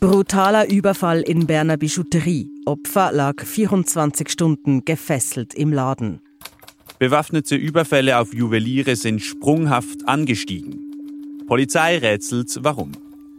[0.00, 2.50] Brutaler Überfall in Berner Bijouterie.
[2.64, 6.22] Opfer lag 24 Stunden gefesselt im Laden.
[6.98, 11.44] Bewaffnete Überfälle auf Juweliere sind sprunghaft angestiegen.
[11.46, 12.92] Polizei rätselt, warum.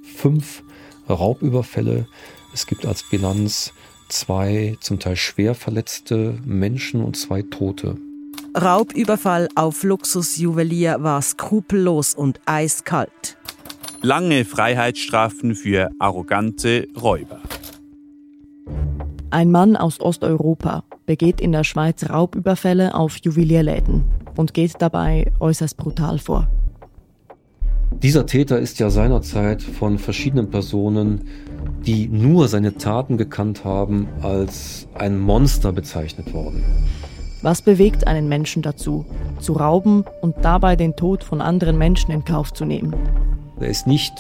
[0.04, 0.62] Fünf
[1.10, 2.06] Raubüberfälle.
[2.54, 3.74] Es gibt als Bilanz
[4.08, 7.98] zwei zum Teil schwer verletzte Menschen und zwei Tote.
[8.56, 13.38] Raubüberfall auf Luxusjuwelier war skrupellos und eiskalt.
[14.04, 17.40] Lange Freiheitsstrafen für arrogante Räuber.
[19.30, 24.04] Ein Mann aus Osteuropa begeht in der Schweiz Raubüberfälle auf Juwelierläden
[24.36, 26.48] und geht dabei äußerst brutal vor.
[27.92, 31.28] Dieser Täter ist ja seinerzeit von verschiedenen Personen,
[31.86, 36.64] die nur seine Taten gekannt haben, als ein Monster bezeichnet worden.
[37.44, 39.06] Was bewegt einen Menschen dazu,
[39.40, 42.96] zu rauben und dabei den Tod von anderen Menschen in Kauf zu nehmen?
[43.62, 44.14] Er ist nicht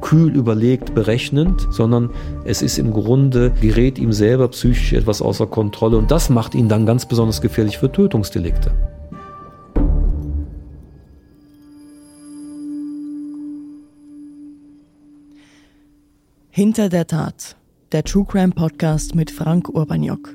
[0.00, 2.10] kühl überlegt, berechnend, sondern
[2.44, 6.68] es ist im Grunde, gerät ihm selber psychisch etwas außer Kontrolle und das macht ihn
[6.68, 8.72] dann ganz besonders gefährlich für Tötungsdelikte.
[16.50, 17.56] Hinter der Tat,
[17.90, 20.34] der True Crime Podcast mit Frank Urbaniok.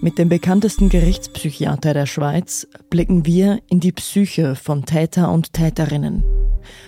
[0.00, 6.22] Mit dem bekanntesten Gerichtspsychiater der Schweiz blicken wir in die Psyche von Täter und Täterinnen.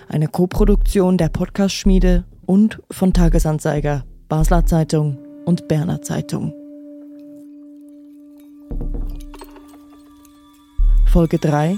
[0.08, 6.52] Eine Koproduktion der Podcast-Schmiede und von Tagesanzeiger, Basler Zeitung und Berner Zeitung.
[11.06, 11.76] Folge 3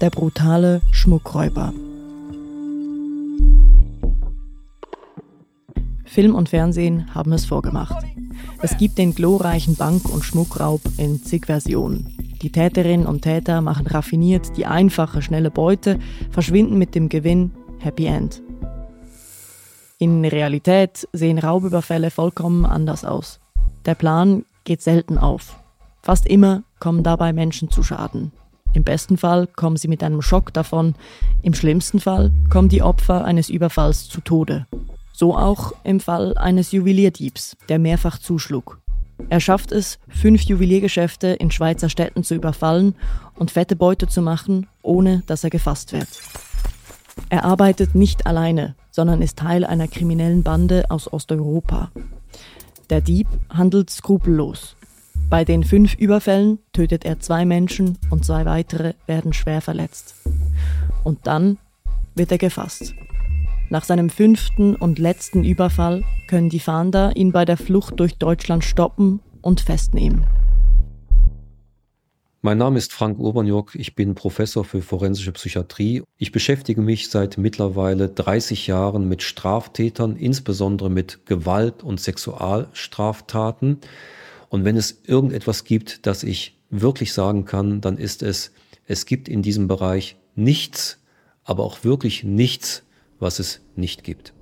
[0.00, 1.72] Der brutale Schmuckräuber.
[6.10, 8.04] Film und Fernsehen haben es vorgemacht.
[8.60, 12.16] Es gibt den glorreichen Bank- und Schmuckraub in zig Versionen.
[12.42, 16.00] Die Täterinnen und Täter machen raffiniert die einfache, schnelle Beute,
[16.32, 18.42] verschwinden mit dem Gewinn Happy End.
[19.98, 23.38] In Realität sehen Raubüberfälle vollkommen anders aus.
[23.86, 25.60] Der Plan geht selten auf.
[26.02, 28.32] Fast immer kommen dabei Menschen zu Schaden.
[28.72, 30.96] Im besten Fall kommen sie mit einem Schock davon,
[31.42, 34.66] im schlimmsten Fall kommen die Opfer eines Überfalls zu Tode.
[35.20, 38.80] So auch im Fall eines Juwelierdiebs, der mehrfach zuschlug.
[39.28, 42.94] Er schafft es, fünf Juweliergeschäfte in Schweizer Städten zu überfallen
[43.34, 46.08] und fette Beute zu machen, ohne dass er gefasst wird.
[47.28, 51.90] Er arbeitet nicht alleine, sondern ist Teil einer kriminellen Bande aus Osteuropa.
[52.88, 54.74] Der Dieb handelt skrupellos.
[55.28, 60.14] Bei den fünf Überfällen tötet er zwei Menschen und zwei weitere werden schwer verletzt.
[61.04, 61.58] Und dann
[62.14, 62.94] wird er gefasst.
[63.72, 68.64] Nach seinem fünften und letzten Überfall können die Fahnder ihn bei der Flucht durch Deutschland
[68.64, 70.26] stoppen und festnehmen.
[72.42, 76.02] Mein Name ist Frank Urbaniok, ich bin Professor für forensische Psychiatrie.
[76.18, 83.78] Ich beschäftige mich seit mittlerweile 30 Jahren mit Straftätern, insbesondere mit Gewalt- und Sexualstraftaten.
[84.48, 88.50] Und wenn es irgendetwas gibt, das ich wirklich sagen kann, dann ist es,
[88.88, 90.98] es gibt in diesem Bereich nichts,
[91.44, 92.82] aber auch wirklich nichts,
[93.20, 94.34] was es nicht gibt.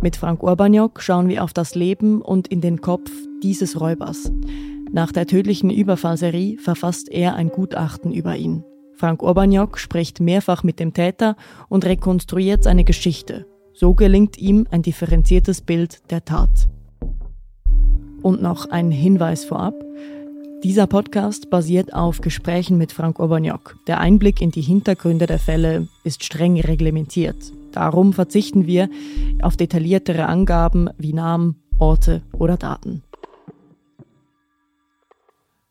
[0.00, 3.10] Mit Frank Urbaniok schauen wir auf das Leben und in den Kopf
[3.42, 4.30] dieses Räubers.
[4.90, 8.64] Nach der tödlichen Überfallserie verfasst er ein Gutachten über ihn.
[8.94, 11.36] Frank Urbaniok spricht mehrfach mit dem Täter
[11.68, 13.46] und rekonstruiert seine Geschichte.
[13.72, 16.68] So gelingt ihm ein differenziertes Bild der Tat.
[18.20, 19.74] Und noch ein Hinweis vorab.
[20.62, 23.76] Dieser Podcast basiert auf Gesprächen mit Frank Urbaniok.
[23.88, 27.52] Der Einblick in die Hintergründe der Fälle ist streng reglementiert.
[27.72, 28.88] Darum verzichten wir
[29.42, 33.02] auf detailliertere Angaben wie Namen, Orte oder Daten.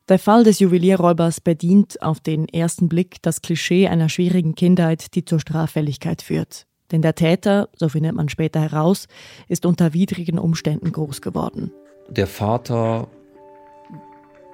[0.09, 5.23] Der Fall des Juwelierräubers bedient auf den ersten Blick das Klischee einer schwierigen Kindheit, die
[5.23, 6.65] zur Straffälligkeit führt.
[6.91, 9.07] Denn der Täter, so findet man später heraus,
[9.47, 11.71] ist unter widrigen Umständen groß geworden.
[12.09, 13.07] Der Vater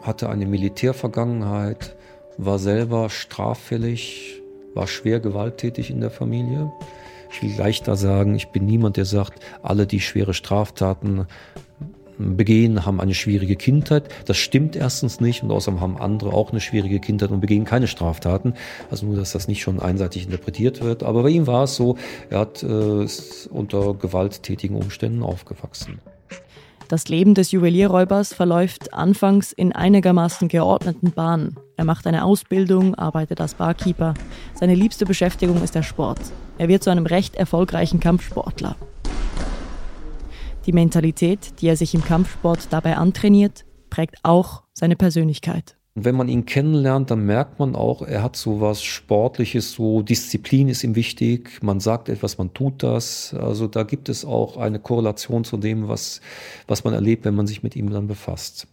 [0.03, 1.96] hatte eine Militärvergangenheit,
[2.38, 4.41] war selber straffällig,
[4.75, 6.72] war schwer gewalttätig in der Familie.
[7.32, 11.28] Ich will gleich da sagen, ich bin niemand, der sagt, alle, die schwere Straftaten
[12.18, 14.09] begehen, haben eine schwierige Kindheit.
[14.26, 17.88] Das stimmt erstens nicht und außerdem haben andere auch eine schwierige Kindheit und begehen keine
[17.88, 18.53] Straftaten.
[18.90, 21.03] Also nur, dass das nicht schon einseitig interpretiert wird.
[21.03, 21.97] Aber bei ihm war es so,
[22.29, 26.00] er hat äh, ist unter gewalttätigen Umständen aufgewachsen.
[26.88, 31.58] Das Leben des Juwelierräubers verläuft anfangs in einigermaßen geordneten Bahnen.
[31.76, 34.14] Er macht eine Ausbildung, arbeitet als Barkeeper.
[34.53, 36.20] Seine liebste Beschäftigung ist der Sport.
[36.59, 38.76] Er wird zu einem recht erfolgreichen Kampfsportler.
[40.66, 45.78] Die Mentalität, die er sich im Kampfsport dabei antrainiert, prägt auch seine Persönlichkeit.
[45.96, 50.02] Und wenn man ihn kennenlernt, dann merkt man auch, er hat so was Sportliches, so
[50.02, 51.64] Disziplin ist ihm wichtig.
[51.64, 53.34] Man sagt etwas, man tut das.
[53.34, 56.22] Also da gibt es auch eine Korrelation zu dem, was,
[56.68, 58.68] was man erlebt, wenn man sich mit ihm dann befasst.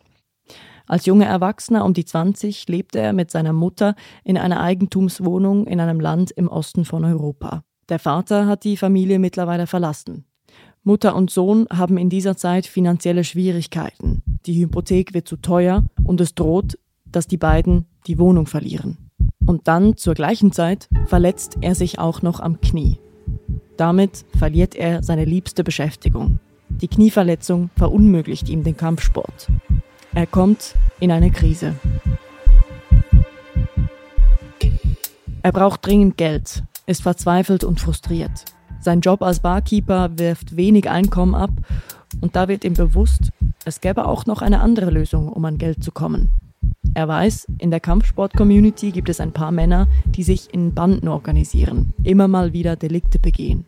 [0.86, 5.80] Als junger Erwachsener um die 20 lebte er mit seiner Mutter in einer Eigentumswohnung in
[5.80, 7.64] einem Land im Osten von Europa.
[7.88, 10.24] Der Vater hat die Familie mittlerweile verlassen.
[10.82, 14.22] Mutter und Sohn haben in dieser Zeit finanzielle Schwierigkeiten.
[14.46, 19.10] Die Hypothek wird zu teuer und es droht, dass die beiden die Wohnung verlieren.
[19.46, 22.98] Und dann zur gleichen Zeit verletzt er sich auch noch am Knie.
[23.76, 26.38] Damit verliert er seine liebste Beschäftigung.
[26.68, 29.48] Die Knieverletzung verunmöglicht ihm den Kampfsport.
[30.14, 31.74] Er kommt in eine Krise.
[35.42, 38.44] Er braucht dringend Geld, ist verzweifelt und frustriert.
[38.80, 41.50] Sein Job als Barkeeper wirft wenig Einkommen ab
[42.20, 43.30] und da wird ihm bewusst,
[43.64, 46.30] es gäbe auch noch eine andere Lösung, um an Geld zu kommen.
[46.94, 51.92] Er weiß, in der Kampfsport-Community gibt es ein paar Männer, die sich in Banden organisieren,
[52.04, 53.64] immer mal wieder Delikte begehen.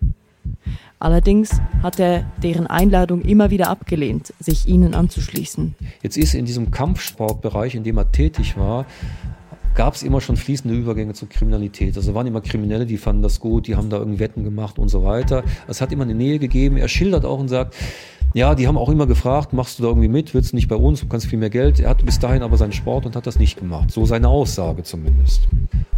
[0.98, 5.74] Allerdings hat er deren Einladung immer wieder abgelehnt, sich ihnen anzuschließen.
[6.02, 8.86] Jetzt ist in diesem Kampfsportbereich, in dem er tätig war,
[9.76, 11.96] gab es immer schon fließende Übergänge zur Kriminalität.
[11.96, 14.88] Also waren immer Kriminelle, die fanden das gut, die haben da irgendwie Wetten gemacht und
[14.88, 15.44] so weiter.
[15.68, 16.76] Es hat immer eine Nähe gegeben.
[16.76, 17.76] Er schildert auch und sagt,
[18.34, 20.76] ja, die haben auch immer gefragt, machst du da irgendwie mit, willst du nicht bei
[20.76, 21.78] uns, du kannst viel mehr Geld.
[21.78, 23.90] Er hatte bis dahin aber seinen Sport und hat das nicht gemacht.
[23.90, 25.42] So seine Aussage zumindest.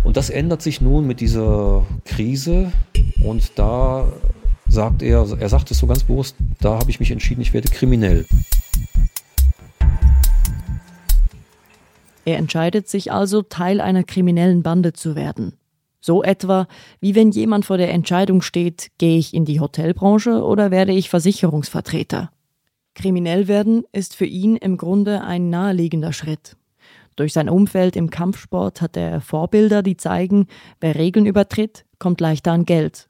[0.04, 2.72] Und das ändert sich nun mit dieser Krise
[3.24, 4.06] und da
[4.68, 7.68] sagt er, er sagt es so ganz bewusst, da habe ich mich entschieden, ich werde
[7.68, 8.26] kriminell.
[12.28, 15.54] Er entscheidet sich also, Teil einer kriminellen Bande zu werden.
[15.98, 16.68] So etwa,
[17.00, 21.08] wie wenn jemand vor der Entscheidung steht, gehe ich in die Hotelbranche oder werde ich
[21.08, 22.30] Versicherungsvertreter.
[22.94, 26.58] Kriminell werden ist für ihn im Grunde ein naheliegender Schritt.
[27.16, 30.48] Durch sein Umfeld im Kampfsport hat er Vorbilder, die zeigen,
[30.80, 33.08] wer Regeln übertritt, kommt leichter an Geld.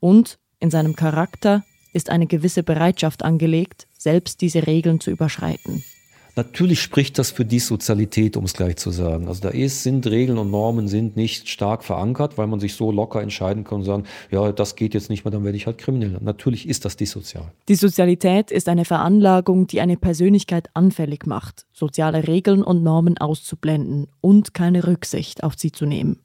[0.00, 1.62] Und in seinem Charakter
[1.92, 5.84] ist eine gewisse Bereitschaft angelegt, selbst diese Regeln zu überschreiten.
[6.38, 9.26] Natürlich spricht das für die Sozialität, um es gleich zu sagen.
[9.26, 12.92] Also da ist, sind Regeln und Normen sind nicht stark verankert, weil man sich so
[12.92, 15.78] locker entscheiden kann und sagen, ja, das geht jetzt nicht mehr, dann werde ich halt
[15.78, 16.16] kriminell.
[16.20, 17.50] Natürlich ist das dissozial.
[17.68, 24.06] Die Sozialität ist eine Veranlagung, die eine Persönlichkeit anfällig macht, soziale Regeln und Normen auszublenden
[24.20, 26.20] und keine Rücksicht auf sie zu nehmen.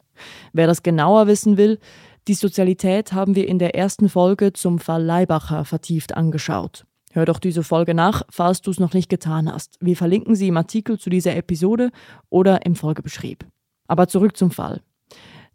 [0.51, 1.79] Wer das genauer wissen will,
[2.27, 6.85] die Sozialität haben wir in der ersten Folge zum Fall Leibacher vertieft angeschaut.
[7.15, 9.77] Hör doch diese Folge nach, falls du es noch nicht getan hast.
[9.79, 11.91] Wir verlinken sie im Artikel zu dieser Episode
[12.31, 13.45] oder im Folgebeschrieb.
[13.87, 14.81] Aber zurück zum Fall.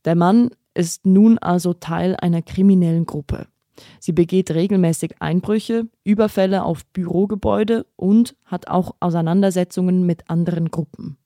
[0.05, 3.49] Der Mann ist nun also Teil einer kriminellen Gruppe.
[3.99, 11.19] Sie begeht regelmäßig Einbrüche, Überfälle auf Bürogebäude und hat auch Auseinandersetzungen mit anderen Gruppen.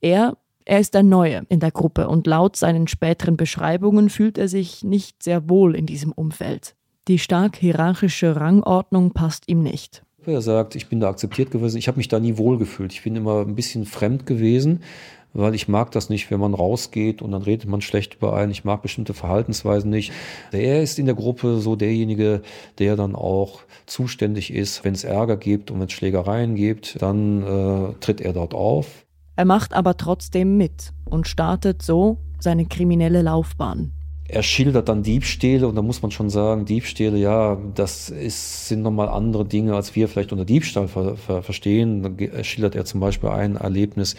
[0.00, 4.48] Er er ist der Neue in der Gruppe und laut seinen späteren Beschreibungen fühlt er
[4.48, 6.76] sich nicht sehr wohl in diesem Umfeld.
[7.08, 10.04] Die stark hierarchische Rangordnung passt ihm nicht.
[10.24, 12.92] Er sagt, ich bin da akzeptiert gewesen, ich habe mich da nie wohl gefühlt.
[12.92, 14.84] Ich bin immer ein bisschen fremd gewesen,
[15.32, 18.52] weil ich mag das nicht, wenn man rausgeht und dann redet man schlecht über einen.
[18.52, 20.12] Ich mag bestimmte Verhaltensweisen nicht.
[20.52, 22.42] Er ist in der Gruppe so derjenige,
[22.78, 27.42] der dann auch zuständig ist, wenn es Ärger gibt und wenn es Schlägereien gibt, dann
[27.42, 29.04] äh, tritt er dort auf.
[29.34, 33.90] Er macht aber trotzdem mit und startet so seine kriminelle Laufbahn.
[34.28, 38.82] Er schildert dann Diebstähle und da muss man schon sagen, Diebstähle, ja, das ist, sind
[38.82, 42.02] nochmal andere Dinge, als wir vielleicht unter Diebstahl ver, ver, verstehen.
[42.02, 44.14] Da schildert er zum Beispiel ein Erlebnis,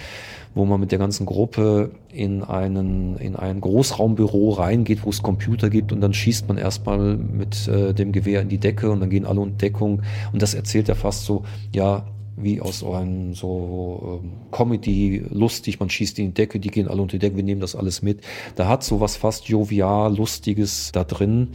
[0.53, 5.69] wo man mit der ganzen Gruppe in, einen, in ein Großraumbüro reingeht, wo es Computer
[5.69, 9.09] gibt und dann schießt man erstmal mit äh, dem Gewehr in die Decke und dann
[9.09, 10.03] gehen alle unter Deckung.
[10.31, 11.43] Und das erzählt er fast so,
[11.73, 16.69] ja, wie aus so einem so ähm, Comedy lustig, man schießt in die Decke, die
[16.69, 18.21] gehen alle unter die Decke, wir nehmen das alles mit.
[18.55, 21.49] Da hat so was fast jovial, lustiges da drin.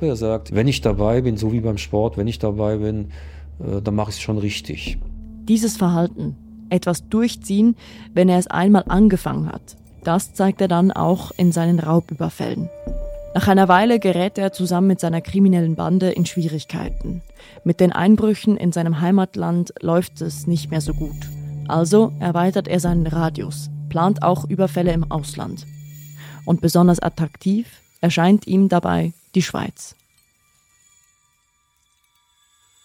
[0.00, 3.10] Er sagt, wenn ich dabei bin, so wie beim Sport, wenn ich dabei bin,
[3.60, 4.98] äh, dann mache ich es schon richtig.
[5.44, 6.36] Dieses Verhalten,
[6.70, 7.76] etwas durchziehen,
[8.14, 12.68] wenn er es einmal angefangen hat, das zeigt er dann auch in seinen Raubüberfällen.
[13.34, 17.22] Nach einer Weile gerät er zusammen mit seiner kriminellen Bande in Schwierigkeiten.
[17.64, 21.16] Mit den Einbrüchen in seinem Heimatland läuft es nicht mehr so gut.
[21.66, 25.66] Also erweitert er seinen Radius, plant auch Überfälle im Ausland.
[26.44, 27.66] Und besonders attraktiv
[28.02, 29.96] erscheint ihm dabei die Schweiz.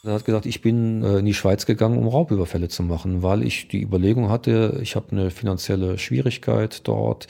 [0.04, 3.42] Er hat gesagt, ich bin äh, in die Schweiz gegangen, um Raubüberfälle zu machen, weil
[3.42, 7.28] ich die Überlegung hatte, ich habe eine finanzielle Schwierigkeit dort.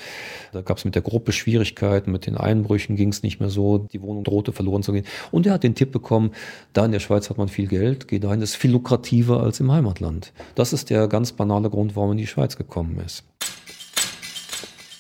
[0.51, 3.77] Da gab es mit der Gruppe Schwierigkeiten, mit den Einbrüchen ging es nicht mehr so,
[3.77, 5.05] die Wohnung drohte verloren zu gehen.
[5.31, 6.31] Und er hat den Tipp bekommen,
[6.73, 9.61] da in der Schweiz hat man viel Geld, geh dahin, das ist viel lukrativer als
[9.61, 10.33] im Heimatland.
[10.55, 13.23] Das ist der ganz banale Grund, warum er in die Schweiz gekommen ist.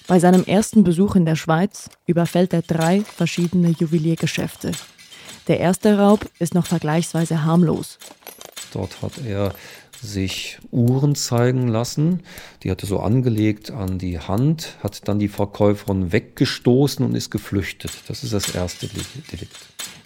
[0.07, 4.71] Bei seinem ersten Besuch in der Schweiz überfällt er drei verschiedene Juweliergeschäfte.
[5.47, 7.99] Der erste Raub ist noch vergleichsweise harmlos.
[8.73, 9.53] Dort hat er
[10.01, 12.21] sich Uhren zeigen lassen.
[12.63, 17.91] Die hatte so angelegt an die Hand, hat dann die Verkäuferin weggestoßen und ist geflüchtet.
[18.07, 19.55] Das ist das erste Delikt.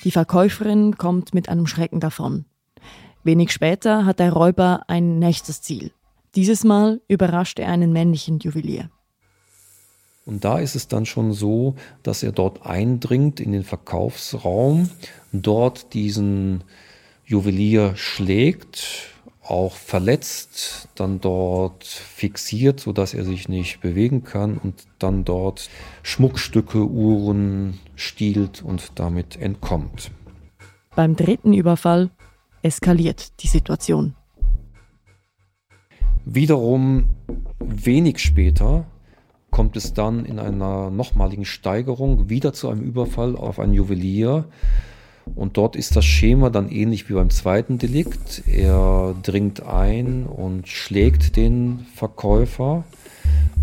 [0.04, 2.46] Die Verkäuferin kommt mit einem Schrecken davon.
[3.24, 5.92] Wenig später hat der Räuber ein nächstes Ziel.
[6.36, 8.90] Dieses Mal überrascht er einen männlichen Juwelier.
[10.32, 14.90] Und da ist es dann schon so, dass er dort eindringt in den Verkaufsraum,
[15.34, 16.64] dort diesen
[17.26, 19.10] Juwelier schlägt,
[19.44, 25.70] auch verletzt, dann dort fixiert, sodass er sich nicht bewegen kann und dann dort
[26.02, 30.12] Schmuckstücke, Uhren stiehlt und damit entkommt.
[30.96, 32.10] Beim dritten Überfall
[32.62, 34.16] eskaliert die Situation.
[36.24, 37.08] Wiederum
[37.60, 38.86] wenig später
[39.52, 44.46] kommt es dann in einer nochmaligen Steigerung wieder zu einem Überfall auf einen Juwelier.
[45.36, 48.44] Und dort ist das Schema dann ähnlich wie beim zweiten Delikt.
[48.48, 52.84] Er dringt ein und schlägt den Verkäufer,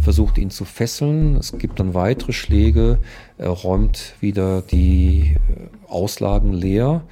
[0.00, 1.36] versucht ihn zu fesseln.
[1.36, 2.98] Es gibt dann weitere Schläge.
[3.36, 7.02] Er räumt wieder die äh, Auslagen leer.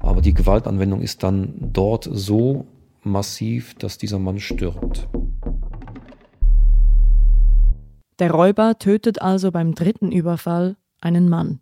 [0.00, 2.66] Aber die Gewaltanwendung ist dann dort so
[3.04, 5.08] massiv, dass dieser Mann stirbt.
[8.22, 11.58] Der Räuber tötet also beim dritten Überfall einen Mann.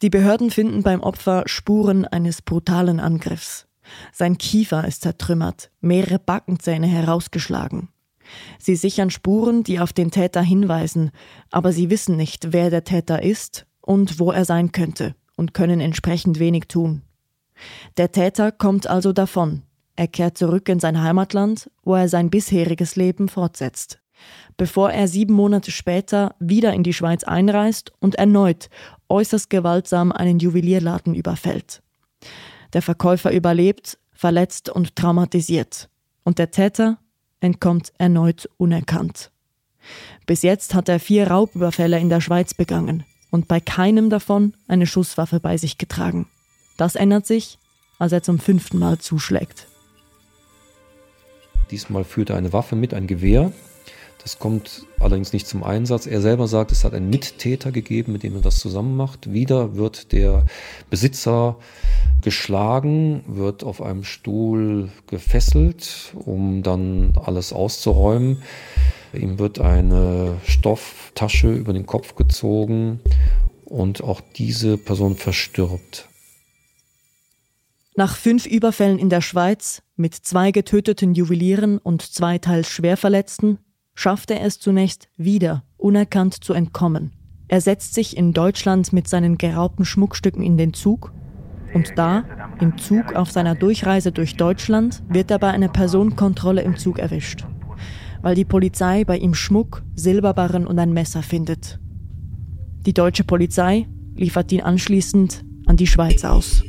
[0.00, 3.66] Die Behörden finden beim Opfer Spuren eines brutalen Angriffs.
[4.10, 7.90] Sein Kiefer ist zertrümmert, mehrere Backenzähne herausgeschlagen.
[8.58, 11.10] Sie sichern Spuren, die auf den Täter hinweisen,
[11.50, 15.80] aber sie wissen nicht, wer der Täter ist und wo er sein könnte und können
[15.80, 17.02] entsprechend wenig tun.
[17.98, 19.64] Der Täter kommt also davon.
[19.96, 24.01] Er kehrt zurück in sein Heimatland, wo er sein bisheriges Leben fortsetzt
[24.56, 28.68] bevor er sieben Monate später wieder in die Schweiz einreist und erneut
[29.08, 31.82] äußerst gewaltsam einen Juwelierladen überfällt.
[32.72, 35.88] Der Verkäufer überlebt, verletzt und traumatisiert.
[36.24, 36.98] Und der Täter
[37.40, 39.30] entkommt erneut unerkannt.
[40.26, 44.86] Bis jetzt hat er vier Raubüberfälle in der Schweiz begangen und bei keinem davon eine
[44.86, 46.28] Schusswaffe bei sich getragen.
[46.76, 47.58] Das ändert sich,
[47.98, 49.66] als er zum fünften Mal zuschlägt.
[51.70, 53.52] Diesmal führt er eine Waffe mit, ein Gewehr,
[54.22, 56.06] das kommt allerdings nicht zum Einsatz.
[56.06, 59.32] Er selber sagt, es hat einen Mittäter gegeben, mit dem er das zusammen macht.
[59.32, 60.46] Wieder wird der
[60.90, 61.56] Besitzer
[62.22, 68.42] geschlagen, wird auf einem Stuhl gefesselt, um dann alles auszuräumen.
[69.12, 73.00] Ihm wird eine Stofftasche über den Kopf gezogen
[73.64, 76.08] und auch diese Person verstirbt.
[77.96, 83.58] Nach fünf Überfällen in der Schweiz mit zwei getöteten Juwelieren und zwei teils Schwerverletzten
[83.94, 87.12] schaffte er es zunächst wieder, unerkannt zu entkommen.
[87.48, 91.12] Er setzt sich in Deutschland mit seinen geraubten Schmuckstücken in den Zug
[91.74, 92.24] und da,
[92.60, 97.46] im Zug auf seiner Durchreise durch Deutschland, wird er bei einer Personenkontrolle im Zug erwischt,
[98.20, 101.78] weil die Polizei bei ihm Schmuck, Silberbarren und ein Messer findet.
[102.86, 106.62] Die deutsche Polizei liefert ihn anschließend an die Schweiz aus.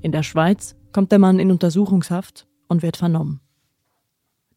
[0.00, 3.40] In der Schweiz kommt der Mann in Untersuchungshaft und wird vernommen.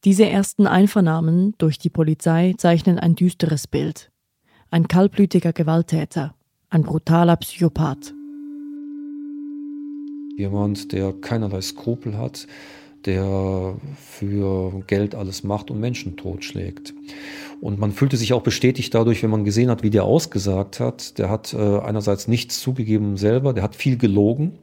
[0.03, 4.09] Diese ersten Einvernahmen durch die Polizei zeichnen ein düsteres Bild.
[4.71, 6.33] Ein kaltblütiger Gewalttäter,
[6.71, 8.15] ein brutaler Psychopath.
[10.35, 12.47] Jemand, der keinerlei Skrupel hat,
[13.05, 16.95] der für Geld alles macht und Menschen totschlägt.
[17.59, 21.19] Und man fühlte sich auch bestätigt dadurch, wenn man gesehen hat, wie der ausgesagt hat.
[21.19, 24.57] Der hat äh, einerseits nichts zugegeben selber, der hat viel gelogen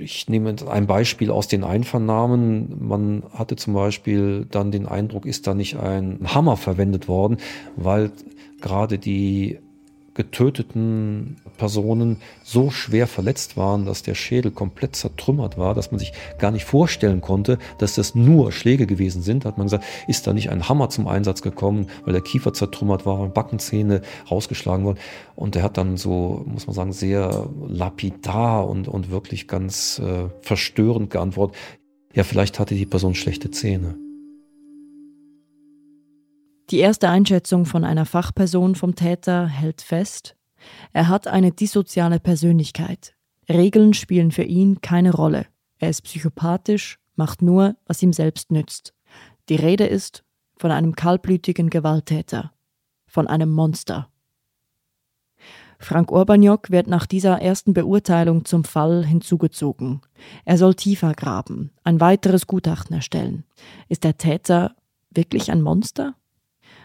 [0.00, 2.76] ich nehme ein Beispiel aus den Einvernahmen.
[2.80, 7.36] Man hatte zum Beispiel dann den Eindruck, ist da nicht ein Hammer verwendet worden,
[7.76, 8.10] weil
[8.60, 9.58] gerade die
[10.14, 16.12] getöteten Personen so schwer verletzt waren, dass der Schädel komplett zertrümmert war, dass man sich
[16.38, 19.44] gar nicht vorstellen konnte, dass das nur Schläge gewesen sind.
[19.44, 23.06] Hat man gesagt, ist da nicht ein Hammer zum Einsatz gekommen, weil der Kiefer zertrümmert
[23.06, 24.98] war Backenzähne rausgeschlagen wurden.
[25.36, 30.28] Und er hat dann so, muss man sagen, sehr lapidar und, und wirklich ganz äh,
[30.40, 31.56] verstörend geantwortet.
[32.12, 33.96] Ja, vielleicht hatte die Person schlechte Zähne.
[36.70, 40.36] Die erste Einschätzung von einer Fachperson vom Täter hält fest,
[40.92, 43.16] er hat eine dissoziale Persönlichkeit.
[43.48, 45.46] Regeln spielen für ihn keine Rolle.
[45.78, 48.94] Er ist psychopathisch, macht nur, was ihm selbst nützt.
[49.48, 50.22] Die Rede ist
[50.58, 52.52] von einem kaltblütigen Gewalttäter,
[53.08, 54.08] von einem Monster.
[55.80, 60.02] Frank Urbaniok wird nach dieser ersten Beurteilung zum Fall hinzugezogen.
[60.44, 63.44] Er soll tiefer graben, ein weiteres Gutachten erstellen.
[63.88, 64.76] Ist der Täter
[65.10, 66.14] wirklich ein Monster?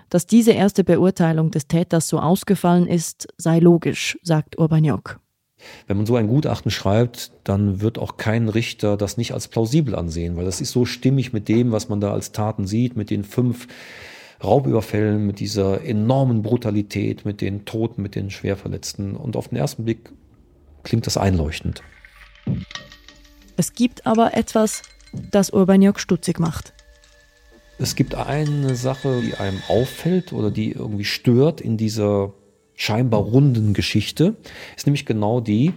[0.09, 5.19] Dass diese erste Beurteilung des Täters so ausgefallen ist, sei logisch, sagt Urbaniok.
[5.87, 9.95] Wenn man so ein Gutachten schreibt, dann wird auch kein Richter das nicht als plausibel
[9.95, 13.09] ansehen, weil das ist so stimmig mit dem, was man da als Taten sieht, mit
[13.09, 13.67] den fünf
[14.43, 19.15] Raubüberfällen, mit dieser enormen Brutalität, mit den Toten, mit den Schwerverletzten.
[19.15, 20.11] Und auf den ersten Blick
[20.83, 21.81] klingt das einleuchtend.
[23.57, 24.81] Es gibt aber etwas,
[25.31, 26.74] das Urbaniok stutzig macht.
[27.77, 32.31] Es gibt eine Sache, die einem auffällt oder die irgendwie stört in dieser
[32.75, 34.35] scheinbar runden Geschichte,
[34.77, 35.73] ist nämlich genau die,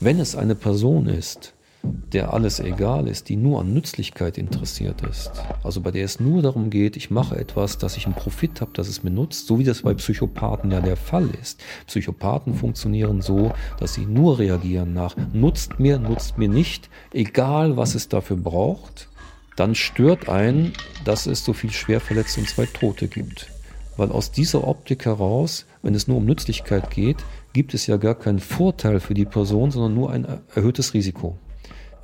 [0.00, 1.52] wenn es eine Person ist,
[1.82, 6.40] der alles egal ist, die nur an Nützlichkeit interessiert ist, also bei der es nur
[6.40, 9.58] darum geht, ich mache etwas, dass ich einen Profit habe, dass es mir nutzt, so
[9.58, 11.60] wie das bei Psychopathen ja der Fall ist.
[11.86, 17.94] Psychopathen funktionieren so, dass sie nur reagieren nach nutzt mir, nutzt mir nicht, egal was
[17.94, 19.08] es dafür braucht,
[19.56, 20.72] dann stört ein,
[21.04, 23.48] dass es so viel Schwerverletzte und zwei Tote gibt.
[23.96, 27.18] Weil aus dieser Optik heraus, wenn es nur um Nützlichkeit geht,
[27.52, 31.38] gibt es ja gar keinen Vorteil für die Person, sondern nur ein erhöhtes Risiko.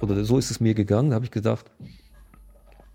[0.00, 1.70] Oder so ist es mir gegangen, da habe ich gedacht,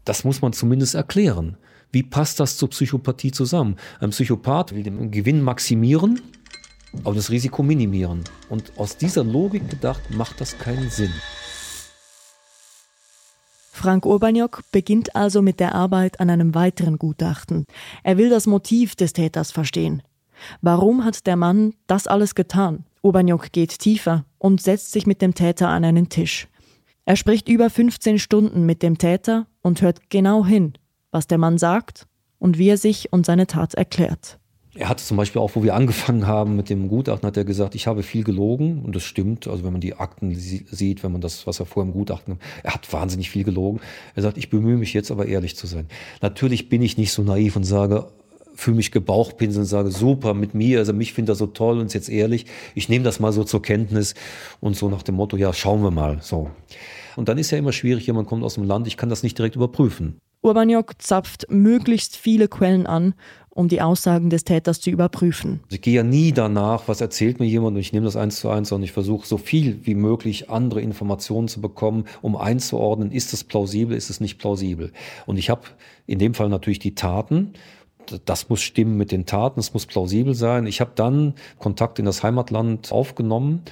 [0.05, 1.57] das muss man zumindest erklären.
[1.91, 3.77] Wie passt das zur Psychopathie zusammen?
[3.99, 6.21] Ein Psychopath will den Gewinn maximieren,
[7.03, 8.23] aber das Risiko minimieren.
[8.49, 11.13] Und aus dieser Logik gedacht, macht das keinen Sinn.
[13.83, 17.65] Frank Urbaniok beginnt also mit der Arbeit an einem weiteren Gutachten.
[18.01, 20.01] Er will das Motiv des Täters verstehen.
[20.61, 22.85] Warum hat der Mann das alles getan?
[23.01, 26.47] Urbaniok geht tiefer und setzt sich mit dem Täter an einen Tisch.
[27.03, 30.75] Er spricht über 15 Stunden mit dem Täter und hört genau hin,
[31.11, 32.07] was der Mann sagt
[32.39, 34.39] und wie er sich und seine Tat erklärt.
[34.75, 37.75] Er hat zum Beispiel auch, wo wir angefangen haben mit dem Gutachten, hat er gesagt,
[37.75, 39.47] ich habe viel gelogen und das stimmt.
[39.47, 42.73] Also wenn man die Akten sieht, wenn man das, was er vorher im Gutachten, er
[42.73, 43.81] hat wahnsinnig viel gelogen.
[44.15, 45.87] Er sagt, ich bemühe mich jetzt aber ehrlich zu sein.
[46.21, 48.07] Natürlich bin ich nicht so naiv und sage,
[48.55, 51.87] fühle mich gebauchpinseln und sage, super, mit mir, also mich findet er so toll und
[51.87, 52.47] ist jetzt ehrlich.
[52.73, 54.15] Ich nehme das mal so zur Kenntnis
[54.59, 56.49] und so nach dem Motto, ja, schauen wir mal, so.
[57.15, 59.37] Und dann ist ja immer schwierig, jemand kommt aus dem Land, ich kann das nicht
[59.37, 60.19] direkt überprüfen.
[60.43, 63.13] Urbaniok zapft möglichst viele Quellen an,
[63.53, 65.61] um die Aussagen des Täters zu überprüfen.
[65.69, 68.49] Ich gehe ja nie danach, was erzählt mir jemand und ich nehme das eins zu
[68.49, 73.33] eins, sondern ich versuche so viel wie möglich andere Informationen zu bekommen, um einzuordnen, ist
[73.33, 74.91] es plausibel, ist es nicht plausibel.
[75.25, 75.61] Und ich habe
[76.07, 77.53] in dem Fall natürlich die Taten
[78.25, 80.67] das muss stimmen mit den Taten, es muss plausibel sein.
[80.67, 83.63] Ich habe dann Kontakt in das Heimatland aufgenommen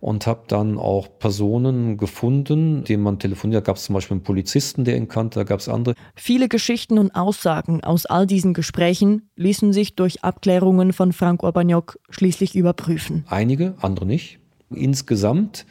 [0.00, 3.62] und habe dann auch Personen gefunden, denen man telefoniert.
[3.62, 5.94] Da gab es zum Beispiel einen Polizisten, der ihn kannte, da gab es andere.
[6.14, 11.98] Viele Geschichten und Aussagen aus all diesen Gesprächen ließen sich durch Abklärungen von Frank Urbaniok
[12.10, 13.24] schließlich überprüfen.
[13.28, 14.38] Einige, andere nicht.
[14.70, 15.66] Insgesamt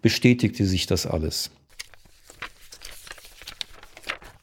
[0.00, 1.50] bestätigte sich das alles.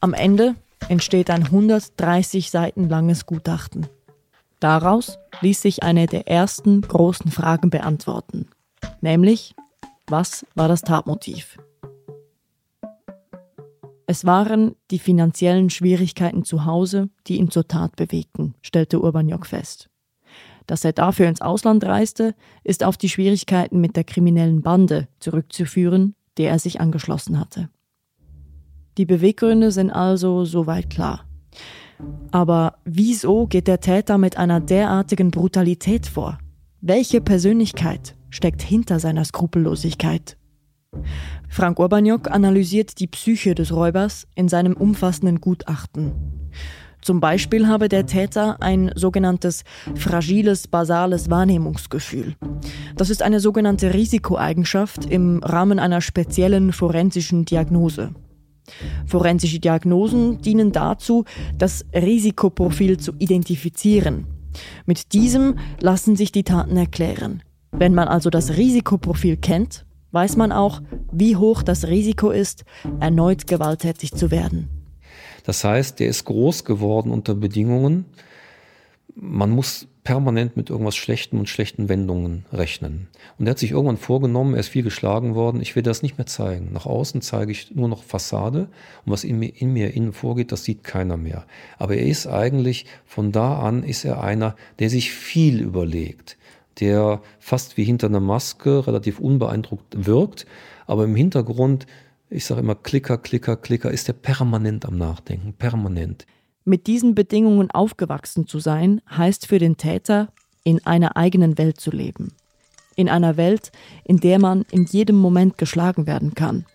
[0.00, 0.54] Am Ende
[0.88, 3.88] entsteht ein 130 Seiten langes Gutachten.
[4.60, 8.48] Daraus ließ sich eine der ersten großen Fragen beantworten.
[9.00, 9.54] Nämlich,
[10.06, 11.58] was war das Tatmotiv?
[14.06, 19.88] Es waren die finanziellen Schwierigkeiten zu Hause, die ihn zur Tat bewegten, stellte Urbaniok fest.
[20.66, 26.14] Dass er dafür ins Ausland reiste, ist auf die Schwierigkeiten mit der kriminellen Bande zurückzuführen,
[26.38, 27.68] der er sich angeschlossen hatte.
[28.96, 31.24] Die Beweggründe sind also soweit klar.
[32.30, 36.38] Aber wieso geht der Täter mit einer derartigen Brutalität vor?
[36.80, 40.36] Welche Persönlichkeit steckt hinter seiner Skrupellosigkeit.
[41.48, 46.12] Frank Urbaniok analysiert die Psyche des Räubers in seinem umfassenden Gutachten.
[47.02, 49.62] Zum Beispiel habe der Täter ein sogenanntes
[49.94, 52.34] fragiles basales Wahrnehmungsgefühl.
[52.96, 58.10] Das ist eine sogenannte Risikoeigenschaft im Rahmen einer speziellen forensischen Diagnose.
[59.06, 61.24] Forensische Diagnosen dienen dazu,
[61.56, 64.26] das Risikoprofil zu identifizieren.
[64.84, 67.42] Mit diesem lassen sich die Taten erklären.
[67.78, 70.80] Wenn man also das Risikoprofil kennt, weiß man auch,
[71.12, 72.64] wie hoch das Risiko ist,
[73.00, 74.70] erneut gewalttätig zu werden.
[75.44, 78.06] Das heißt, der ist groß geworden unter Bedingungen.
[79.14, 83.08] Man muss permanent mit irgendwas Schlechten und schlechten Wendungen rechnen.
[83.38, 86.16] Und er hat sich irgendwann vorgenommen, er ist viel geschlagen worden, ich will das nicht
[86.16, 86.72] mehr zeigen.
[86.72, 88.68] Nach außen zeige ich nur noch Fassade
[89.04, 91.44] und was in mir, in mir innen vorgeht, das sieht keiner mehr.
[91.76, 96.38] Aber er ist eigentlich, von da an ist er einer, der sich viel überlegt
[96.80, 100.46] der fast wie hinter einer Maske relativ unbeeindruckt wirkt,
[100.86, 101.86] aber im Hintergrund,
[102.30, 106.26] ich sage immer Klicker, Klicker, Klicker, ist er permanent am Nachdenken, permanent.
[106.64, 110.32] Mit diesen Bedingungen aufgewachsen zu sein, heißt für den Täter,
[110.64, 112.32] in einer eigenen Welt zu leben.
[112.96, 113.70] In einer Welt,
[114.04, 116.66] in der man in jedem Moment geschlagen werden kann.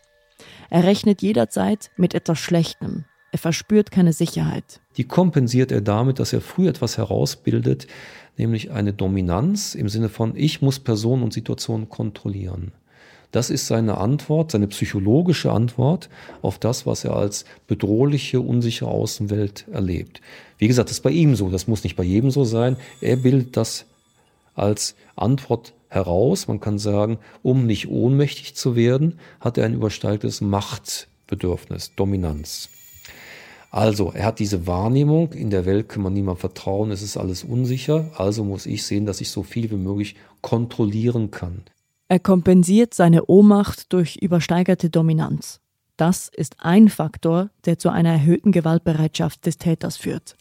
[0.70, 3.04] Er rechnet jederzeit mit etwas Schlechtem.
[3.32, 4.82] Er verspürt keine Sicherheit.
[4.98, 7.88] Die kompensiert er damit, dass er früh etwas herausbildet,
[8.38, 12.74] nämlich eine Dominanz im Sinne von, ich muss Personen und Situationen kontrollieren.
[13.32, 16.10] Das ist seine Antwort, seine psychologische Antwort
[16.42, 20.20] auf das, was er als bedrohliche, unsichere Außenwelt erlebt.
[20.58, 22.76] Wie gesagt, das ist bei ihm so, das muss nicht bei jedem so sein.
[23.00, 23.86] Er bildet das
[24.54, 26.50] als Antwort heraus.
[26.50, 32.70] Man kann sagen, um nicht ohnmächtig zu werden, hat er ein übersteigtes Machtbedürfnis, Dominanz.
[33.72, 37.46] Also, er hat diese Wahrnehmung, in der Welt kann man niemandem vertrauen, es ist alles
[37.46, 41.64] unsicher, also muss ich sehen, dass ich so viel wie möglich kontrollieren kann.
[42.10, 45.62] Er kompensiert seine Ohnmacht durch übersteigerte Dominanz.
[45.96, 50.36] Das ist ein Faktor, der zu einer erhöhten Gewaltbereitschaft des Täters führt.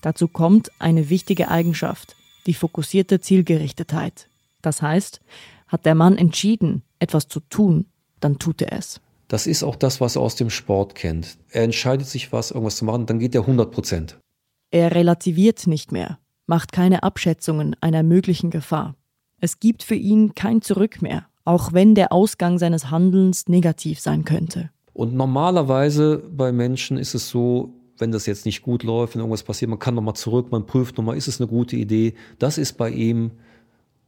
[0.00, 2.16] Dazu kommt eine wichtige Eigenschaft,
[2.46, 4.28] die fokussierte Zielgerichtetheit.
[4.62, 5.20] Das heißt,
[5.68, 7.84] hat der Mann entschieden, etwas zu tun,
[8.20, 9.02] dann tut er es.
[9.30, 11.38] Das ist auch das, was er aus dem Sport kennt.
[11.50, 14.18] Er entscheidet sich was, irgendwas zu machen, dann geht er 100 Prozent.
[14.72, 18.96] Er relativiert nicht mehr, macht keine Abschätzungen einer möglichen Gefahr.
[19.38, 24.24] Es gibt für ihn kein Zurück mehr, auch wenn der Ausgang seines Handelns negativ sein
[24.24, 24.70] könnte.
[24.94, 29.44] Und normalerweise bei Menschen ist es so, wenn das jetzt nicht gut läuft, wenn irgendwas
[29.44, 32.14] passiert, man kann nochmal zurück, man prüft nochmal, ist es eine gute Idee.
[32.40, 33.30] Das ist bei ihm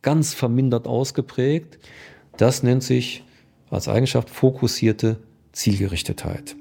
[0.02, 1.78] ganz vermindert ausgeprägt.
[2.36, 3.22] Das nennt sich
[3.72, 5.18] als Eigenschaft fokussierte
[5.52, 6.56] Zielgerichtetheit.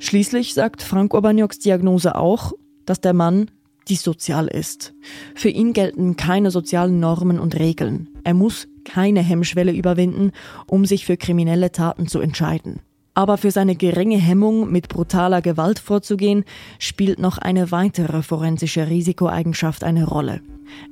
[0.00, 2.52] Schließlich sagt Frank Urbaniaks Diagnose auch,
[2.86, 3.50] dass der Mann
[3.88, 4.94] dissozial ist.
[5.34, 8.08] Für ihn gelten keine sozialen Normen und Regeln.
[8.22, 10.32] Er muss keine Hemmschwelle überwinden,
[10.66, 12.80] um sich für kriminelle Taten zu entscheiden.
[13.14, 16.44] Aber für seine geringe Hemmung, mit brutaler Gewalt vorzugehen,
[16.78, 20.40] spielt noch eine weitere forensische Risikoeigenschaft eine Rolle.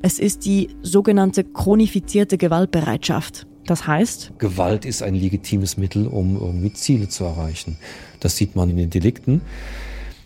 [0.02, 3.46] Es ist die sogenannte chronifizierte Gewaltbereitschaft.
[3.66, 4.32] Das heißt?
[4.38, 7.78] Gewalt ist ein legitimes Mittel, um irgendwie Ziele zu erreichen.
[8.20, 9.40] Das sieht man in den Delikten.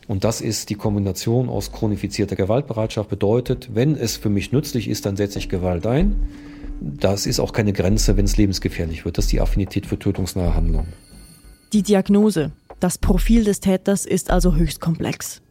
[0.06, 5.06] Und das ist die Kombination aus chronifizierter Gewaltbereitschaft bedeutet, wenn es für mich nützlich ist,
[5.06, 6.16] dann setze ich Gewalt ein.
[6.80, 9.18] Das ist auch keine Grenze, wenn es lebensgefährlich wird.
[9.18, 10.92] Das ist die Affinität für tötungsnahe Handlungen.
[11.72, 15.42] Die Diagnose, das Profil des Täters ist also höchst komplex.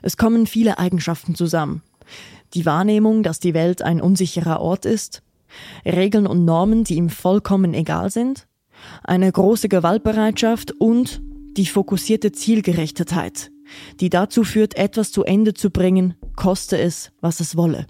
[0.00, 1.82] Es kommen viele Eigenschaften zusammen.
[2.54, 5.22] Die Wahrnehmung, dass die Welt ein unsicherer Ort ist,
[5.84, 8.46] Regeln und Normen, die ihm vollkommen egal sind,
[9.02, 11.22] eine große Gewaltbereitschaft und
[11.56, 13.50] die fokussierte Zielgerichtetheit,
[14.00, 17.86] die dazu führt, etwas zu Ende zu bringen, koste es, was es wolle.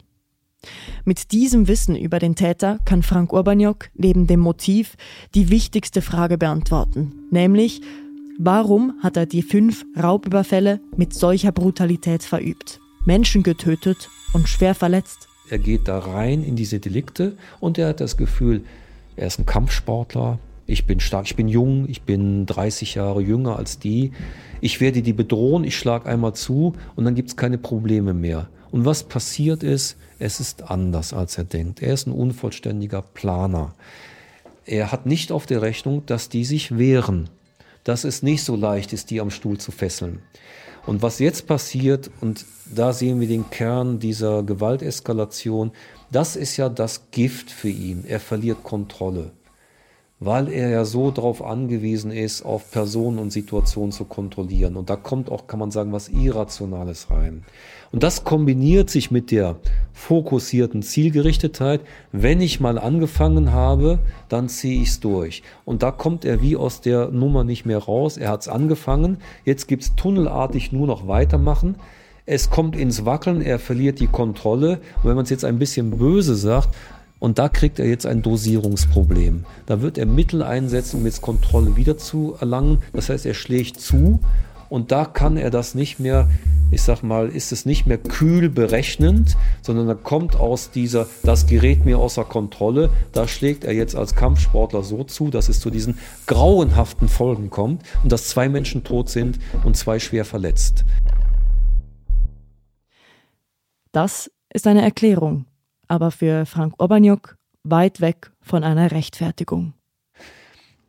[1.05, 4.96] Mit diesem Wissen über den Täter kann Frank Urbaniok neben dem Motiv
[5.35, 7.83] die wichtigste Frage beantworten, nämlich
[8.38, 15.29] warum hat er die fünf Raubüberfälle mit solcher Brutalität verübt, Menschen getötet und schwer verletzt?
[15.48, 18.64] Er geht da rein in diese Delikte und er hat das Gefühl,
[19.16, 23.56] er ist ein Kampfsportler, ich bin stark, ich bin jung, ich bin 30 Jahre jünger
[23.56, 24.11] als die.
[24.61, 28.48] Ich werde die bedrohen, ich schlage einmal zu und dann gibt es keine Probleme mehr.
[28.72, 31.82] Und was passiert ist, es ist anders, als er denkt.
[31.82, 33.74] Er ist ein unvollständiger Planer.
[34.64, 37.28] Er hat nicht auf der Rechnung, dass die sich wehren,
[37.85, 40.18] dass es nicht so leicht ist, die am Stuhl zu fesseln.
[40.87, 45.72] Und was jetzt passiert, und da sehen wir den Kern dieser Gewalteskalation,
[46.11, 48.05] das ist ja das Gift für ihn.
[48.07, 49.33] Er verliert Kontrolle
[50.18, 54.76] weil er ja so darauf angewiesen ist, auf Personen und Situationen zu kontrollieren.
[54.76, 57.44] Und da kommt auch, kann man sagen, was Irrationales rein.
[57.92, 59.57] Und das kombiniert sich mit der
[59.92, 61.83] fokussierten Zielgerichtetheit.
[62.12, 63.98] Wenn ich mal angefangen habe,
[64.29, 65.42] dann ziehe ich es durch.
[65.64, 68.16] Und da kommt er wie aus der Nummer nicht mehr raus.
[68.16, 71.76] Er hat es angefangen, jetzt gibt es tunnelartig nur noch weitermachen.
[72.24, 74.81] Es kommt ins Wackeln, er verliert die Kontrolle.
[74.96, 76.70] Und wenn man es jetzt ein bisschen böse sagt,
[77.27, 79.47] und da kriegt er jetzt ein Dosierungsproblem.
[79.67, 82.85] Da wird er Mittel einsetzen, um jetzt Kontrolle wieder zu erlangen.
[82.93, 84.21] Das heißt, er schlägt zu
[84.69, 86.31] und da kann er das nicht mehr,
[86.71, 91.49] ich sag mal, ist es nicht mehr kühl berechnend, sondern er kommt aus dieser, das
[91.49, 92.91] gerät mir außer Kontrolle.
[93.11, 97.83] Da schlägt er jetzt als Kampfsportler so zu, dass es zu diesen grauenhaften Folgen kommt
[98.05, 100.85] und dass zwei Menschen tot sind und zwei schwer verletzt.
[103.91, 105.47] Das ist eine Erklärung
[105.88, 109.75] aber für Frank Obaniuk weit weg von einer Rechtfertigung.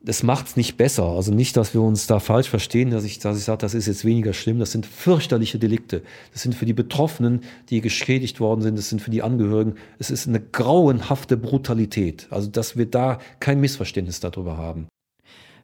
[0.08, 1.04] das macht es nicht besser.
[1.04, 3.88] Also nicht, dass wir uns da falsch verstehen, dass ich, dass ich sage, das ist
[3.88, 4.60] jetzt weniger schlimm.
[4.60, 6.02] Das sind fürchterliche Delikte.
[6.32, 9.76] Das sind für die Betroffenen, die geschädigt worden sind, das sind für die Angehörigen.
[10.00, 12.28] Es ist eine grauenhafte Brutalität.
[12.30, 14.88] Also, dass wir da kein Missverständnis darüber haben.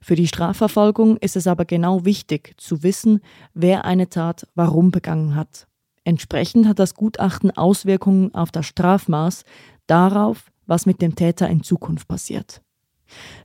[0.01, 3.21] Für die Strafverfolgung ist es aber genau wichtig zu wissen,
[3.53, 5.67] wer eine Tat warum begangen hat.
[6.05, 9.45] Entsprechend hat das Gutachten Auswirkungen auf das Strafmaß,
[9.87, 12.61] darauf, was mit dem Täter in Zukunft passiert.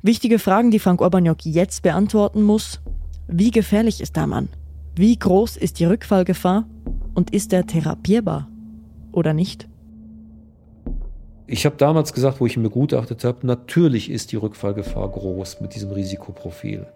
[0.03, 2.81] Wichtige Fragen, die Frank Urbaniok jetzt beantworten muss.
[3.27, 4.49] Wie gefährlich ist der Mann?
[4.95, 6.67] Wie groß ist die Rückfallgefahr?
[7.15, 8.49] Und ist er therapierbar
[9.13, 9.69] oder nicht?
[11.47, 15.75] Ich habe damals gesagt, wo ich ihn begutachtet habe, natürlich ist die Rückfallgefahr groß mit
[15.75, 16.87] diesem Risikoprofil.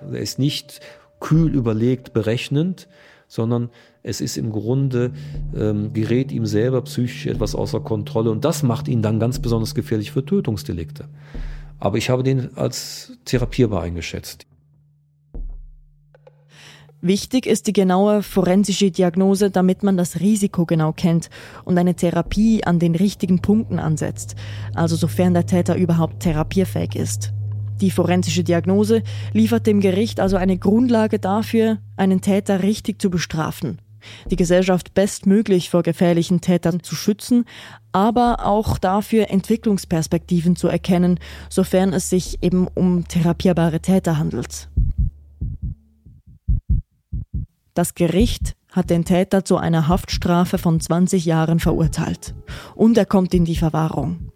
[0.00, 0.80] Er ist nicht
[1.18, 2.88] kühl überlegt, berechnend,
[3.28, 3.70] sondern
[4.02, 5.12] es ist im Grunde,
[5.56, 9.74] ähm, gerät ihm selber psychisch etwas außer Kontrolle und das macht ihn dann ganz besonders
[9.74, 11.08] gefährlich für Tötungsdelikte.
[11.78, 14.46] Aber ich habe den als therapierbar eingeschätzt.
[17.02, 21.28] Wichtig ist die genaue forensische Diagnose, damit man das Risiko genau kennt
[21.64, 24.34] und eine Therapie an den richtigen Punkten ansetzt,
[24.74, 27.32] also sofern der Täter überhaupt therapierfähig ist.
[27.80, 33.78] Die forensische Diagnose liefert dem Gericht also eine Grundlage dafür, einen Täter richtig zu bestrafen
[34.30, 37.44] die Gesellschaft bestmöglich vor gefährlichen Tätern zu schützen,
[37.92, 44.68] aber auch dafür Entwicklungsperspektiven zu erkennen, sofern es sich eben um therapierbare Täter handelt.
[47.74, 52.34] Das Gericht hat den Täter zu einer Haftstrafe von 20 Jahren verurteilt
[52.74, 54.32] und er kommt in die Verwahrung.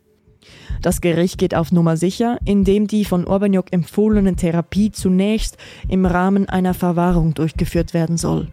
[0.82, 6.48] Das Gericht geht auf Nummer sicher, indem die von Urbaniok empfohlene Therapie zunächst im Rahmen
[6.48, 8.48] einer Verwahrung durchgeführt werden soll.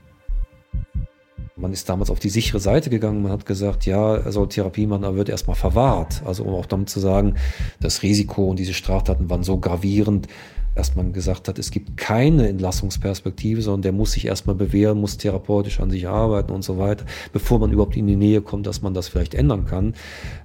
[1.55, 3.23] Man ist damals auf die sichere Seite gegangen.
[3.23, 6.21] Man hat gesagt, ja, soll Therapie machen, aber wird erstmal verwahrt.
[6.25, 7.35] Also um auch damit zu sagen,
[7.79, 10.27] das Risiko und diese Straftaten waren so gravierend,
[10.95, 15.79] man gesagt hat, es gibt keine Entlassungsperspektive, sondern der muss sich erstmal bewähren, muss therapeutisch
[15.79, 18.93] an sich arbeiten und so weiter, bevor man überhaupt in die Nähe kommt, dass man
[18.93, 19.93] das vielleicht ändern kann.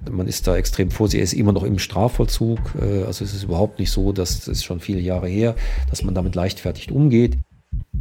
[0.09, 2.59] Man ist da extrem vorsichtig, er ist immer noch im Strafvollzug.
[2.81, 5.55] Äh, also es ist überhaupt nicht so, dass das ist schon viele Jahre her,
[5.89, 7.37] dass man damit leichtfertig umgeht.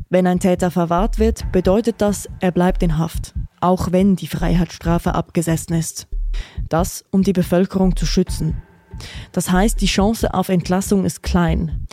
[0.09, 5.15] Wenn ein Täter verwahrt wird, bedeutet das, er bleibt in Haft, auch wenn die Freiheitsstrafe
[5.15, 6.07] abgesessen ist.
[6.69, 8.63] Das, um die Bevölkerung zu schützen.
[9.33, 11.87] Das heißt, die Chance auf Entlassung ist klein.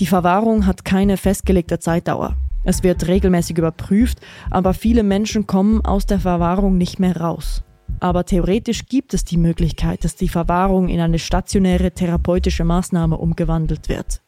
[0.00, 2.36] Die Verwahrung hat keine festgelegte Zeitdauer.
[2.64, 4.18] Es wird regelmäßig überprüft,
[4.50, 7.62] aber viele Menschen kommen aus der Verwahrung nicht mehr raus.
[8.00, 13.88] Aber theoretisch gibt es die Möglichkeit, dass die Verwahrung in eine stationäre therapeutische Maßnahme umgewandelt
[13.88, 14.22] wird.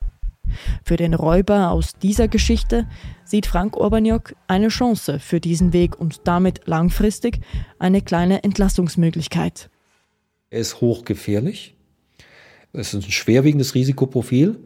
[0.85, 2.87] Für den Räuber aus dieser Geschichte
[3.25, 7.41] sieht Frank Urbaniok eine Chance für diesen Weg und damit langfristig
[7.79, 9.71] eine kleine Entlassungsmöglichkeit.
[10.51, 11.74] Er ist hochgefährlich.
[12.75, 14.59] Es ist ein schwerwiegendes Risikoprofil.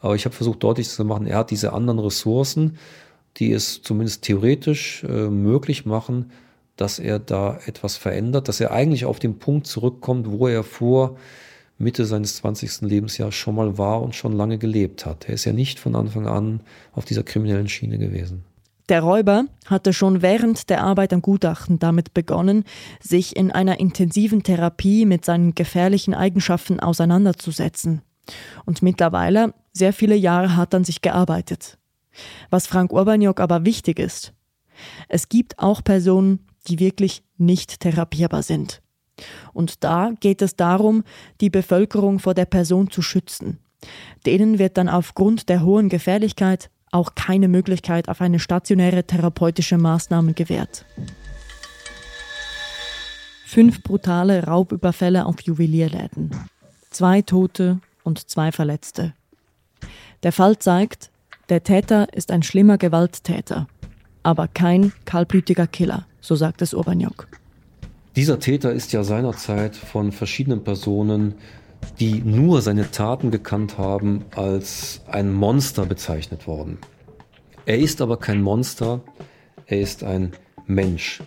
[0.00, 2.78] Aber ich habe versucht deutlich zu machen, er hat diese anderen Ressourcen,
[3.36, 6.30] die es zumindest theoretisch äh, möglich machen,
[6.76, 11.16] dass er da etwas verändert, dass er eigentlich auf den Punkt zurückkommt, wo er vor
[11.78, 12.82] Mitte seines 20.
[12.82, 15.28] Lebensjahres schon mal war und schon lange gelebt hat.
[15.28, 16.60] Er ist ja nicht von Anfang an
[16.92, 18.44] auf dieser kriminellen Schiene gewesen.
[18.88, 22.64] Der Räuber hatte schon während der Arbeit am Gutachten damit begonnen,
[23.00, 28.00] sich in einer intensiven Therapie mit seinen gefährlichen Eigenschaften auseinanderzusetzen.
[28.64, 31.78] Und mittlerweile, sehr viele Jahre hat an sich gearbeitet.
[32.50, 34.32] Was Frank Urbaniok aber wichtig ist,
[35.08, 38.80] es gibt auch Personen, die wirklich nicht therapierbar sind.
[39.52, 41.04] Und da geht es darum,
[41.40, 43.58] die Bevölkerung vor der Person zu schützen.
[44.26, 50.34] Denen wird dann aufgrund der hohen Gefährlichkeit auch keine Möglichkeit auf eine stationäre therapeutische Maßnahme
[50.34, 50.84] gewährt.
[53.46, 56.30] Fünf brutale Raubüberfälle auf Juwelierläden.
[56.90, 59.14] Zwei Tote und zwei Verletzte.
[60.22, 61.10] Der Fall zeigt,
[61.48, 63.66] der Täter ist ein schlimmer Gewalttäter,
[64.22, 67.28] aber kein kaltblütiger Killer, so sagt es Urbaniok.
[68.16, 71.34] Dieser Täter ist ja seinerzeit von verschiedenen Personen,
[72.00, 76.78] die nur seine Taten gekannt haben, als ein Monster bezeichnet worden.
[77.66, 79.00] Er ist aber kein Monster,
[79.66, 80.32] er ist ein
[80.66, 81.22] Mensch.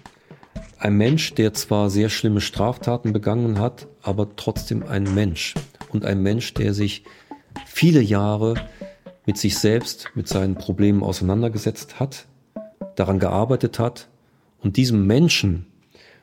[0.80, 5.54] Ein Mensch, der zwar sehr schlimme Straftaten begangen hat, aber trotzdem ein Mensch.
[5.90, 7.04] Und ein Mensch, der sich
[7.66, 8.56] viele Jahre
[9.26, 12.26] mit sich selbst, mit seinen Problemen auseinandergesetzt hat,
[12.96, 14.08] daran gearbeitet hat
[14.62, 15.68] und diesem Menschen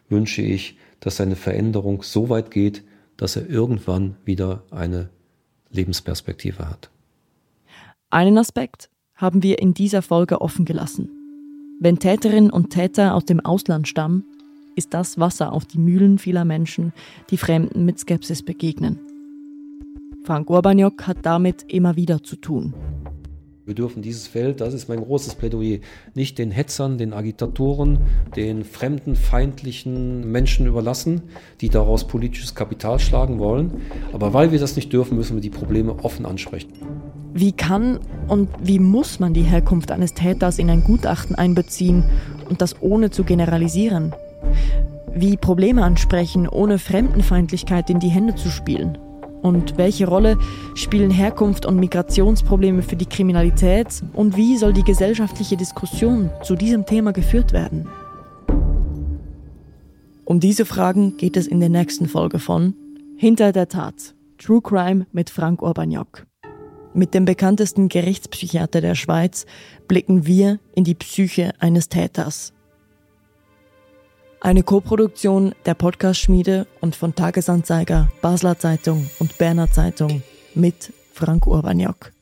[0.09, 2.85] wünsche ich, dass seine Veränderung so weit geht,
[3.19, 5.11] dass er irgendwann wieder eine
[5.71, 6.89] Lebensperspektive hat.
[8.09, 11.11] Einen Aspekt haben wir in dieser Folge offen gelassen.
[11.81, 14.25] Wenn Täterinnen und Täter aus dem Ausland stammen,
[14.77, 16.93] ist das Wasser auf die Mühlen vieler Menschen,
[17.31, 18.99] die Fremden mit Skepsis begegnen.
[20.25, 22.75] Frank Urbaniok hat damit immer wieder zu tun.
[23.69, 25.81] Wir dürfen dieses Feld, das ist mein großes Plädoyer,
[26.15, 27.99] nicht den Hetzern, den Agitatoren,
[28.35, 31.21] den fremden, feindlichen Menschen überlassen,
[31.61, 33.83] die daraus politisches Kapital schlagen wollen.
[34.15, 36.73] Aber weil wir das nicht dürfen, müssen wir die Probleme offen ansprechen.
[37.35, 42.05] Wie kann und wie muss man die Herkunft eines Täters in ein Gutachten einbeziehen
[42.49, 44.15] und das ohne zu generalisieren?
[45.15, 48.97] Wie Probleme ansprechen, ohne Fremdenfeindlichkeit in die Hände zu spielen?
[49.43, 50.39] Und welche Rolle
[50.75, 54.03] spielen Herkunft und Migrationsprobleme für die Kriminalität?
[54.13, 57.89] Und wie soll die gesellschaftliche Diskussion zu diesem Thema geführt werden?
[60.25, 62.75] Um diese Fragen geht es in der nächsten Folge von
[63.17, 64.15] Hinter der Tat.
[64.37, 66.27] True Crime mit Frank Urbaniak.
[66.95, 69.47] Mit dem bekanntesten Gerichtspsychiater der Schweiz
[69.87, 72.53] blicken wir in die Psyche eines Täters.
[74.41, 80.23] Eine Koproduktion der Podcast-Schmiede und von Tagesanzeiger, Basler Zeitung und Berner Zeitung
[80.55, 82.13] mit Frank Urbaniak.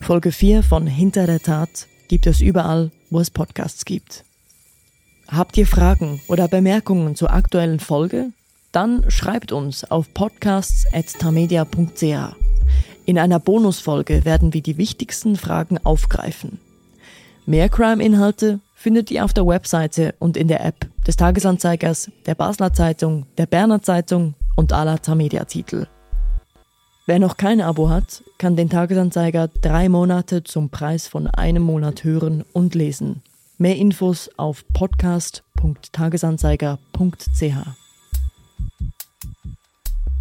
[0.00, 4.24] Folge 4 von Hinter der Tat gibt es überall, wo es Podcasts gibt.
[5.28, 8.32] Habt ihr Fragen oder Bemerkungen zur aktuellen Folge?
[8.72, 12.34] Dann schreibt uns auf podcasts.tamedia.ch.
[13.06, 16.58] In einer Bonusfolge werden wir die wichtigsten Fragen aufgreifen.
[17.46, 22.72] Mehr Crime-Inhalte findet ihr auf der Webseite und in der App des Tagesanzeigers, der Basler
[22.72, 25.86] Zeitung, der Berner Zeitung und aller Tamedia-Titel.
[27.04, 32.04] Wer noch kein Abo hat, kann den Tagesanzeiger drei Monate zum Preis von einem Monat
[32.04, 33.20] hören und lesen.
[33.58, 37.54] Mehr Infos auf podcast.tagesanzeiger.ch.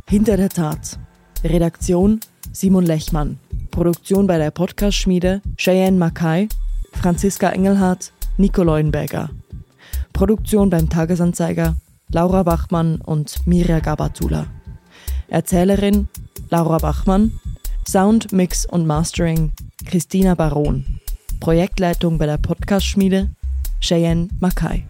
[0.10, 1.00] Hinter der Tat.
[1.46, 2.20] Redaktion
[2.52, 3.40] Simon Lechmann.
[3.72, 6.50] Produktion bei der Podcast-Schmiede Cheyenne Mackay,
[6.92, 9.30] Franziska Engelhardt, Nico Leuenberger.
[10.14, 11.76] Produktion beim Tagesanzeiger
[12.10, 14.48] Laura Bachmann und Mirja Gabatula.
[15.28, 16.08] Erzählerin
[16.50, 17.34] Laura Bachmann.
[17.86, 19.52] Sound, Mix und Mastering
[19.86, 21.02] Christina Baron.
[21.42, 23.30] Projektleitung bei der Podcast-Schmiede
[23.82, 24.89] Cheyenne Mackay.